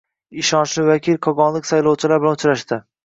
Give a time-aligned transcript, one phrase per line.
[0.43, 2.81] Ishonchli vakil kogonlik saylovchilar bilan uchrashdi